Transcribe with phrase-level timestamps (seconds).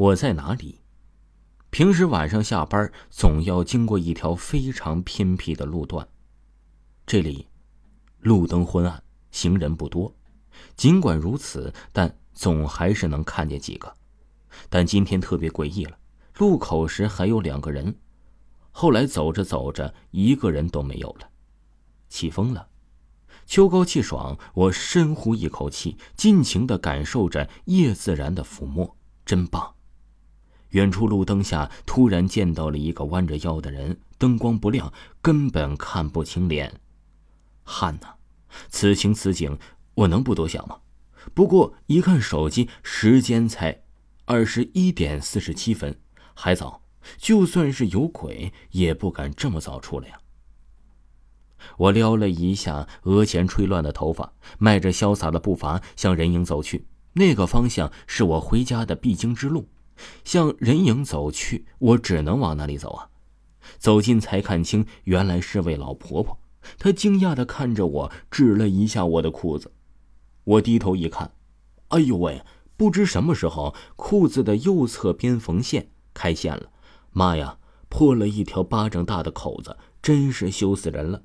[0.00, 0.80] 我在哪里？
[1.68, 6.08] 平时晚上下班总要经过一条非常偏僻的路段，
[7.06, 7.46] 这里
[8.20, 10.16] 路灯昏暗，行人不多。
[10.74, 13.94] 尽管如此，但总还是能看见几个。
[14.70, 15.98] 但今天特别诡异了，
[16.38, 17.94] 路口时还有两个人，
[18.70, 21.28] 后来走着走着，一个人都没有了。
[22.08, 22.66] 起风了，
[23.44, 28.96] 秋高气爽，我深呼一口气，尽情的感受着夜自然的抚摸，
[29.26, 29.74] 真棒。
[30.70, 36.80] 远处路灯下，突然见到了一个弯着腰的人，灯光不亮，根本看不清脸。
[37.64, 38.08] 汗呐！
[38.68, 39.58] 此情此景，
[39.94, 40.78] 我能不多想吗？
[41.34, 43.82] 不过一看手机，时间才
[44.24, 45.98] 二十一点四十七分，
[46.34, 46.82] 还早。
[47.16, 50.20] 就算是有鬼，也不敢这么早出来呀。
[51.76, 56.86] 我撩了一下额前吹乱的头发，迈着潇洒的步伐向人影走去。
[57.14, 59.66] 那个方向是我回家的必经之路。
[60.24, 63.08] 向人影走去，我只能往那里走啊！
[63.78, 66.38] 走近才看清，原来是位老婆婆。
[66.78, 69.72] 她惊讶的看着我，指了一下我的裤子。
[70.44, 71.32] 我低头一看，
[71.88, 72.42] 哎呦喂！
[72.76, 76.70] 不知什么时候，裤子的右侧边缝线开线了。
[77.10, 81.22] 妈呀，破了一条巴掌大的口子，真是羞死人了。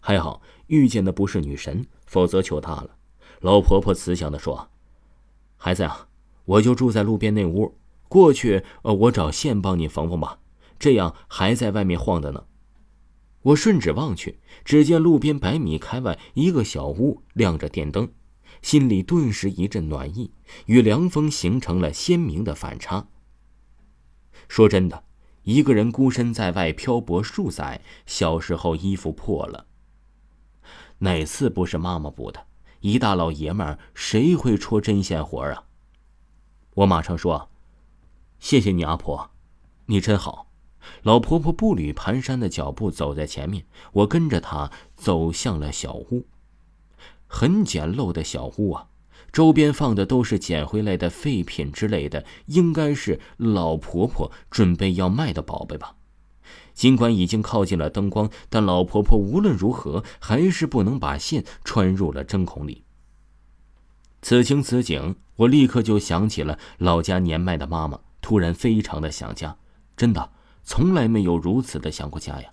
[0.00, 2.96] 还好遇见的不是女神，否则糗大了。
[3.40, 4.68] 老婆婆慈祥的说
[5.56, 6.06] ：“孩子呀。”
[6.46, 7.76] 我就住在路边那屋，
[8.08, 10.38] 过去，呃，我找线帮你缝缝吧，
[10.78, 12.44] 这样还在外面晃的呢。
[13.42, 18.08] 我顺指望去，只见路边百米开外一个小屋亮着电灯，
[18.62, 20.32] 心里顿时一阵暖意，
[20.66, 23.06] 与凉风形成了鲜明的反差。
[24.48, 25.04] 说真的，
[25.42, 29.66] 一个人孤身在外漂泊数载，小时候衣服破了，
[30.98, 32.46] 哪次不是妈妈补的？
[32.80, 35.64] 一大老爷们儿，谁会戳针线活啊？
[36.76, 37.48] 我马上说
[38.38, 39.30] ：“谢谢你，阿婆，
[39.86, 40.46] 你真好。”
[41.02, 46.26] 老婆婆步履蹒跚的脚步走在前面，我跟着她走向了小屋。
[47.26, 48.88] 很简陋的小屋啊，
[49.32, 55.96] 周边放的都是捡回来的废品之类的，应该是老婆婆准备要卖的宝贝吧。
[56.72, 62.84] 尽管已经靠近了灯光，但老婆婆无论如何还是不能把线穿入了针孔里。
[64.28, 69.56] 此情此景，我立刻就想起了老家年迈的妈妈，突然非常的想家，
[69.96, 70.32] 真的
[70.64, 72.50] 从来没有如此的想过家呀。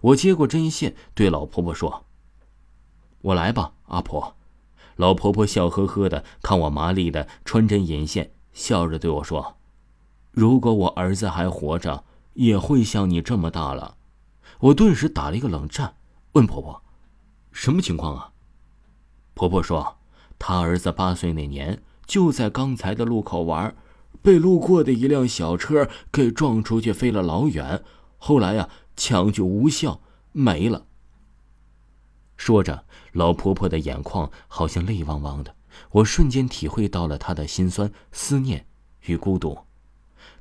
[0.00, 2.06] 我接过针线，对老婆婆说
[3.22, 4.34] ：“我来吧，阿婆。”
[4.98, 9.58] 老婆婆笑呵呵的看我麻利的穿针引线，笑着对我说
[10.32, 12.02] ：“如果我儿子还活着，
[12.34, 13.96] 也会像你这么大了。”
[14.58, 15.94] 我顿时打了一个冷战，
[16.32, 16.82] 问婆婆
[17.52, 18.32] ：“什么情况啊？”
[19.34, 19.99] 婆婆说。
[20.40, 23.76] 他儿子八岁那年，就在刚才的路口玩，
[24.22, 27.84] 被路过的一辆小车给撞出去，飞了老远。
[28.16, 30.00] 后来呀，抢救无效，
[30.32, 30.86] 没了。
[32.38, 35.54] 说着，老婆婆的眼眶好像泪汪汪的，
[35.90, 38.64] 我瞬间体会到了她的心酸、思念
[39.02, 39.58] 与孤独。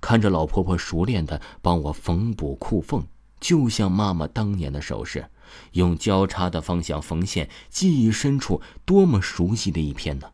[0.00, 3.04] 看着老婆婆熟练的帮我缝补裤缝，
[3.40, 5.30] 就像妈妈当年的手势。
[5.72, 10.30] 用交叉的方向缝线，记忆深处多么熟悉的一片呢？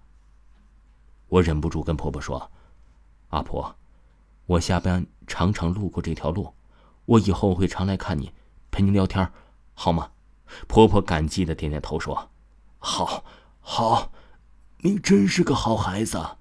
[1.28, 2.50] 我忍不住跟婆婆说
[3.30, 3.76] ：“阿婆，
[4.46, 6.52] 我下班常常路过这条路，
[7.04, 8.32] 我以后会常来看你，
[8.72, 9.30] 陪你聊天，
[9.74, 10.10] 好吗？”
[10.66, 12.30] 婆婆感激的点点头说
[12.78, 13.24] ：“好，
[13.60, 14.10] 好，
[14.78, 16.38] 你真是个好孩子。”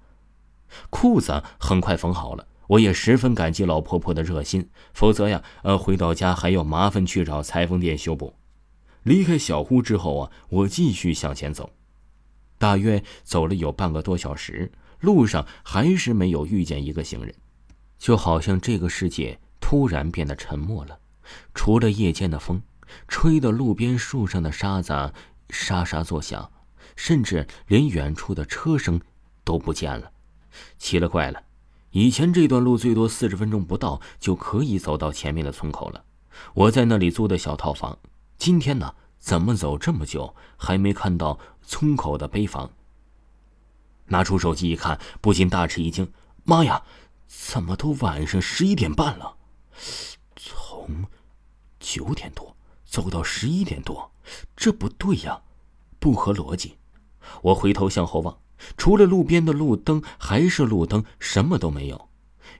[0.90, 8.34] 裤子很快缝好了，我也十分感激老婆婆的热心，否则呀，呃，回到家还要麻烦去找裁缝店修补。
[9.04, 11.70] 离开小屋之后啊，我继续向前走，
[12.58, 17.32] 大约走了有半个多小时，路上还是没有遇见一个行人，
[17.96, 20.98] 就好像这个世界突然变得沉默了，
[21.54, 22.60] 除了夜间的风，
[23.06, 25.12] 吹的路边树上的沙子
[25.50, 26.50] 沙沙作响，
[26.96, 29.00] 甚至连远处的车声
[29.44, 30.10] 都不见了。
[30.76, 31.40] 奇了怪了，
[31.94, 36.04] 以前这段路最多四十分钟不到就可以走到前面的村口了，
[36.52, 37.96] 我在那里租的小套房。
[38.36, 42.68] 今天呢，怎么走这么久还没看到村口的碑房？
[44.06, 46.12] 拿出手机一看，不禁大吃一惊
[46.42, 46.82] ：“妈呀，
[47.28, 49.36] 怎么都晚上十一点半了？
[50.34, 51.04] 从
[51.78, 54.10] 九点多走到十一点多，
[54.56, 55.42] 这不对呀，
[56.00, 56.76] 不合逻辑。”
[57.40, 58.36] 我回头向后望，
[58.76, 62.08] 除了路边的路灯还是路灯，什么都没有。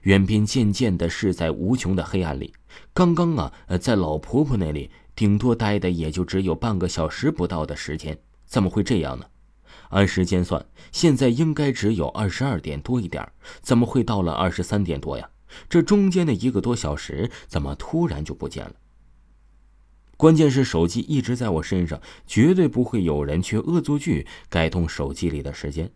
[0.01, 2.53] 远边渐渐的是在无穷的黑暗里。
[2.93, 4.89] 刚刚啊，在老婆婆那里。
[5.15, 9.25] 顶多待的也就只有半个小时不到的时间，怎么会这样呢？
[9.91, 13.25] 按时间算，现在应该只有二十二点多一点，
[13.61, 15.29] 怎么会到了二十三点多呀？
[15.69, 18.73] 这中间的一个多小时，怎么突然就不见了？
[20.17, 25.91] 关键是手机一直在我身上，绝对不会有人去恶作剧改动手机里的时间。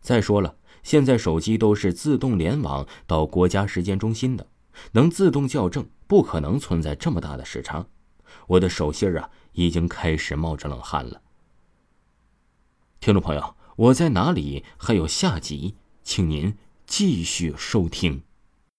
[0.00, 4.46] 再说了，现在手机都是自动联网到国家时间中心的，
[4.92, 7.86] 能自动校正，不可能存在这么大的时差。
[8.48, 11.22] 我的手心啊，已经开始冒着冷汗了。
[13.00, 14.64] 听众朋友，我在哪里？
[14.76, 16.56] 还有下集，请您
[16.86, 18.22] 继续收听。